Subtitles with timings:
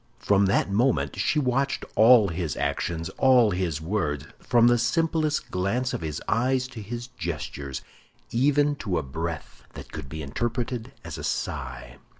[0.17, 5.93] From that moment she watched all his actions, all his words, from the simplest glance
[5.93, 11.23] of his eyes to his gestures—even to a breath that could be interpreted as a
[11.23, 11.99] sigh.